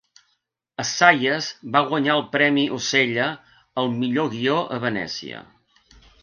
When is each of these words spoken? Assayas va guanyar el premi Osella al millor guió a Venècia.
Assayas 0.83 1.49
va 1.75 1.83
guanyar 1.91 2.15
el 2.21 2.23
premi 2.37 2.63
Osella 2.79 3.27
al 3.83 3.93
millor 4.01 4.33
guió 4.33 4.57
a 4.79 4.81
Venècia. 4.87 5.45